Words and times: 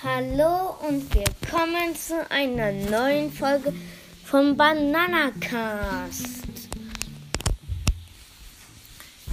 Hallo 0.00 0.76
und 0.86 1.12
willkommen 1.12 1.96
zu 1.96 2.24
einer 2.30 2.70
neuen 2.70 3.32
Folge 3.32 3.74
vom 4.24 4.56
Bananacast. 4.56 6.22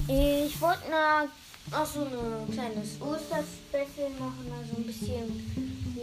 Ich 0.08 0.60
wollte 0.60 0.90
noch 0.90 1.86
so 1.86 2.00
ein 2.00 2.50
kleines 2.52 3.00
Osterspecial 3.00 4.10
machen, 4.18 4.52
also 4.58 4.78
ein 4.78 4.86
bisschen 4.86 5.94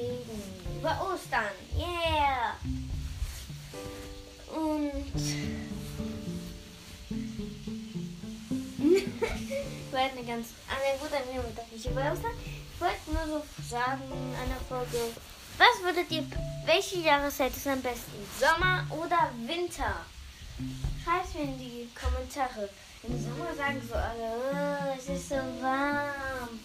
über 0.80 1.12
Ostern. 1.14 1.52
Yeah! 1.76 2.56
Und 4.56 4.94
ich 8.80 9.92
wollte 9.92 10.18
eine 10.18 10.26
ganz. 10.26 10.48
Ah, 10.70 10.76
ne, 10.80 10.98
gut, 11.02 11.12
dann 11.12 11.28
nehmen 11.30 11.44
wir 11.44 11.54
doch 11.54 11.70
nicht 11.70 11.86
über 11.86 12.14
Ostern. 12.14 12.32
Wollte 12.84 13.12
nur 13.14 13.40
so 13.40 13.46
sagen 13.70 14.02
in 14.12 14.36
einer 14.36 14.60
Folge. 14.68 15.16
Was 15.58 15.82
würdet 15.82 16.12
ihr. 16.12 16.26
Welche 16.66 16.98
Jahreszeit 16.98 17.56
ist 17.56 17.66
am 17.66 17.82
besten? 17.82 18.12
Sommer 18.38 18.86
oder 18.90 19.32
Winter? 19.48 20.02
Schreibt 21.02 21.34
mir 21.34 21.44
in 21.44 21.58
die 21.58 21.90
Kommentare. 21.96 22.68
Im 23.04 23.24
Sommer 23.24 23.56
sagen 23.56 23.82
so 23.88 23.96
alle, 23.96 24.36
oh, 24.52 24.98
es 24.98 25.08
ist 25.08 25.30
so 25.30 25.36
warm. 25.62 26.60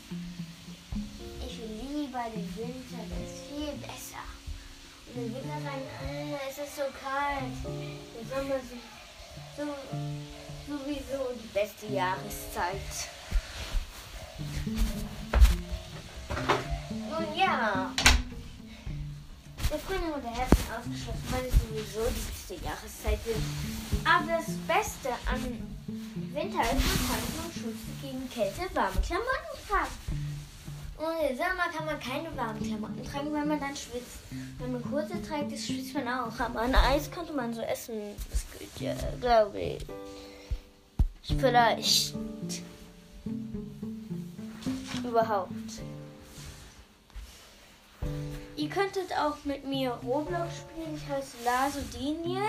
Ich 1.46 1.58
will 1.60 1.86
lieber 1.86 2.24
den 2.34 2.52
Winter, 2.56 2.98
der 3.08 3.24
ist 3.24 3.46
viel 3.46 3.72
besser. 3.78 4.26
Und 5.14 5.22
im 5.24 5.34
Winter 5.36 5.60
sagen, 5.62 5.86
oh, 6.02 6.38
es 6.50 6.58
ist 6.58 6.74
so 6.74 6.82
kalt. 6.98 7.62
Der 7.62 8.36
Sommer 8.36 8.56
ist 8.56 8.74
so, 9.56 9.62
sowieso 10.66 11.32
die 11.40 11.48
beste 11.54 11.86
Jahreszeit. 11.86 13.08
Der 19.70 19.78
Frühling 19.78 20.12
und 20.14 20.24
der 20.24 20.30
Herbst 20.30 20.56
sind 20.56 20.70
ausgeschlossen, 20.72 21.24
weil 21.30 21.44
es 21.44 21.52
sowieso 21.52 22.08
die 22.08 22.24
beste 22.30 22.54
Jahreszeit 22.64 23.20
ist. 23.26 24.06
Aber 24.06 24.38
das 24.38 24.54
Beste 24.66 25.10
an 25.30 25.42
Winter 26.32 26.62
ist, 26.62 26.86
man 26.86 27.00
kann 27.08 27.22
nur 27.36 27.52
schützen 27.52 27.98
gegen 28.00 28.30
Kälte 28.30 28.74
warme 28.74 29.00
Klamotten 29.02 29.54
tragen. 29.68 30.28
Und 30.96 31.30
im 31.30 31.36
Sommer 31.36 31.68
kann 31.76 31.86
man 31.86 32.00
keine 32.00 32.34
warmen 32.36 32.62
Klamotten 32.62 33.04
tragen, 33.04 33.32
weil 33.32 33.44
man 33.44 33.60
dann 33.60 33.76
schwitzt. 33.76 34.18
Wenn 34.58 34.72
man 34.72 34.82
kurze 34.82 35.20
trägt, 35.22 35.52
das 35.52 35.66
schwitzt 35.66 35.94
man 35.94 36.08
auch. 36.08 36.40
Aber 36.40 36.60
ein 36.60 36.74
Eis 36.74 37.10
könnte 37.10 37.32
man 37.34 37.52
so 37.52 37.60
essen. 37.60 38.16
Das 38.30 38.46
geht 38.58 38.80
ja, 38.80 38.94
glaube 39.20 39.60
ich. 39.60 39.86
Vielleicht. 41.38 42.14
Überhaupt. 45.04 45.52
Ihr 48.58 48.68
könntet 48.68 49.16
auch 49.16 49.36
mit 49.44 49.64
mir 49.64 49.92
Roblox 50.04 50.56
spielen. 50.56 50.96
Ich 50.96 51.08
heiße 51.08 51.36
Lasodinien. 51.44 52.42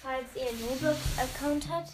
Falls 0.00 0.34
ihr 0.34 0.48
einen 0.48 0.64
Roblox-Account 0.70 1.68
habt, 1.68 1.90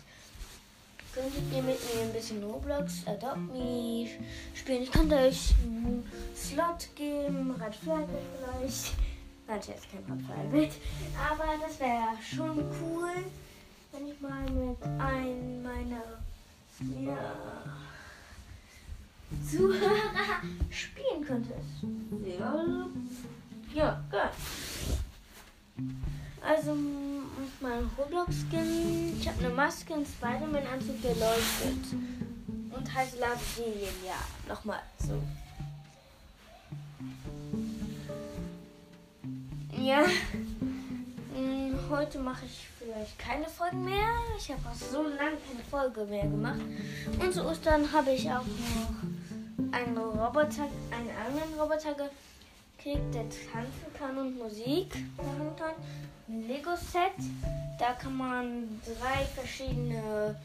könntet 1.12 1.42
ihr 1.52 1.62
mit 1.62 1.76
mir 1.92 2.02
ein 2.02 2.12
bisschen 2.12 2.44
Roblox 2.44 3.04
Adopt 3.04 3.52
Me 3.52 4.08
spielen. 4.54 4.82
Ich 4.84 4.92
könnte 4.92 5.16
euch 5.16 5.54
einen 5.60 6.08
Slot 6.36 6.94
geben, 6.94 7.56
Flag 7.56 7.72
vielleicht. 7.80 8.94
Nein, 9.48 9.60
jetzt 9.66 9.88
kein 9.91 10.52
Red 10.52 10.72
Flag 10.72 11.32
Aber 11.32 11.66
das 11.66 11.80
wäre 11.80 12.10
schon 12.22 12.58
cool, 12.80 13.10
wenn 13.91 14.06
ich 14.06 14.20
mal 14.20 14.48
mit 14.48 14.80
einem 15.00 15.64
meiner 15.64 16.20
ja, 17.04 17.34
Zuhörer 19.50 20.42
spielen 20.70 21.24
könnte. 21.24 21.54
Ja, 22.38 22.86
ja, 23.75 24.04
geil. 24.10 24.30
Also 26.41 26.76
mein 27.60 27.91
Roblox-Skin. 27.98 29.19
Ich 29.19 29.28
habe 29.28 29.44
eine 29.44 29.54
Maske, 29.54 29.94
einen 29.94 30.06
Spider-Man-Anzug, 30.06 31.02
der 31.02 31.14
leuchtet. 31.14 31.92
Und 32.70 32.94
heißt 32.94 33.19
Lavsilien, 33.19 33.94
ja. 34.06 34.48
Nochmal 34.48 34.80
so. 34.98 35.20
Ja. 39.76 40.04
Hm, 41.34 41.78
heute 41.91 42.19
mache 42.19 42.46
ich 42.46 42.66
vielleicht 42.78 43.19
keine 43.19 43.46
Folgen 43.46 43.84
mehr. 43.84 44.08
Ich 44.38 44.50
habe 44.50 44.60
auch 44.69 44.75
so 44.75 45.02
lange 45.02 45.36
keine 45.46 45.64
Folge 45.70 46.04
mehr 46.04 46.25
gemacht. 46.26 46.60
Und 47.19 47.32
zu 47.32 47.44
Ostern 47.44 47.91
habe 47.92 48.12
ich 48.12 48.28
auch 48.30 48.44
noch 48.44 49.19
einen 49.72 49.97
Roboter, 49.97 50.69
einen 50.91 51.10
anderen 51.26 51.60
Roboter 51.60 51.94
gekriegt, 51.94 53.15
der 53.15 53.25
tanzen 53.28 53.93
kann 53.98 54.16
und 54.19 54.38
Musik 54.38 54.94
machen 55.16 55.53
kann. 55.56 55.75
Ein 56.28 56.48
Lego-Set. 56.48 57.12
Da 57.78 57.93
kann 57.93 58.16
man 58.16 58.81
drei 58.84 59.25
verschiedene 59.25 60.37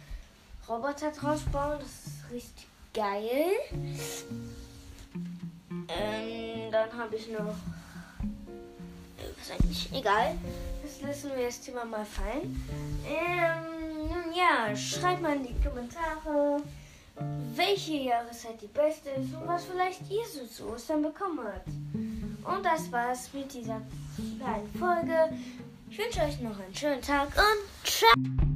Roboter 0.67 1.11
draus 1.11 1.41
bauen. 1.51 1.77
Das 1.79 2.13
ist 2.13 2.31
richtig 2.31 2.67
geil. 2.93 3.51
Ähm, 5.87 6.71
dann 6.71 6.91
habe 6.97 7.15
ich 7.15 7.29
noch. 7.29 7.55
Was 9.37 9.51
eigentlich? 9.51 9.89
Egal. 9.93 10.35
Das 10.81 11.01
lassen 11.01 11.31
wir 11.35 11.45
das 11.45 11.61
Thema 11.61 11.85
mal 11.85 12.05
fallen. 12.05 12.63
Ähm, 13.05 14.07
nun 14.07 14.33
ja, 14.33 14.75
schreibt 14.75 15.21
mal 15.21 15.35
in 15.35 15.47
die 15.47 15.63
Kommentare, 15.63 16.61
welche 17.55 17.93
Jahreszeit 17.93 18.61
die 18.61 18.67
beste 18.67 19.09
ist 19.11 19.33
und 19.33 19.47
was 19.47 19.65
vielleicht 19.65 20.01
ihr 20.09 20.25
so 20.25 20.45
zu 20.45 20.73
Ostern 20.73 21.01
bekommen 21.01 21.39
habt. 21.43 21.67
Und 21.67 22.65
das 22.65 22.91
war's 22.91 23.29
mit 23.33 23.53
dieser 23.53 23.81
kleinen 24.39 24.69
Folge. 24.77 25.37
Ich 25.89 25.97
wünsche 25.97 26.21
euch 26.21 26.39
noch 26.41 26.59
einen 26.59 26.75
schönen 26.75 27.01
Tag 27.01 27.29
und 27.35 27.87
ciao! 27.87 28.54